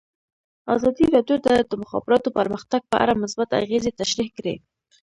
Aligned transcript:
ازادي 0.75 1.05
راډیو 1.15 1.37
د 1.45 1.47
د 1.71 1.73
مخابراتو 1.83 2.29
پرمختګ 2.39 2.81
په 2.91 2.97
اړه 3.03 3.13
مثبت 3.23 3.49
اغېزې 3.61 3.91
تشریح 4.01 4.29
کړي. 4.37 4.55